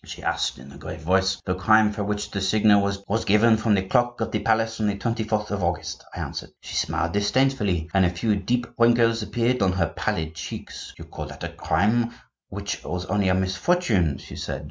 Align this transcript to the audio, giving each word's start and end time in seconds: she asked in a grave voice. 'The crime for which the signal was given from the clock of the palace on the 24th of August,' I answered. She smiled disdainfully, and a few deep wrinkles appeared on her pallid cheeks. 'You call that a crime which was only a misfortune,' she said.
she 0.03 0.23
asked 0.23 0.57
in 0.57 0.71
a 0.71 0.77
grave 0.79 1.01
voice. 1.01 1.39
'The 1.45 1.53
crime 1.53 1.91
for 1.91 2.03
which 2.03 2.31
the 2.31 2.41
signal 2.41 2.81
was 3.07 3.25
given 3.25 3.55
from 3.55 3.75
the 3.75 3.83
clock 3.83 4.19
of 4.19 4.31
the 4.31 4.39
palace 4.39 4.79
on 4.79 4.87
the 4.87 4.95
24th 4.97 5.51
of 5.51 5.61
August,' 5.61 6.03
I 6.15 6.21
answered. 6.21 6.49
She 6.59 6.75
smiled 6.75 7.11
disdainfully, 7.11 7.87
and 7.93 8.03
a 8.03 8.09
few 8.09 8.35
deep 8.35 8.65
wrinkles 8.79 9.21
appeared 9.21 9.61
on 9.61 9.73
her 9.73 9.89
pallid 9.95 10.33
cheeks. 10.33 10.91
'You 10.97 11.05
call 11.05 11.27
that 11.27 11.43
a 11.43 11.49
crime 11.49 12.15
which 12.49 12.83
was 12.83 13.05
only 13.05 13.27
a 13.27 13.35
misfortune,' 13.35 14.17
she 14.17 14.35
said. 14.37 14.59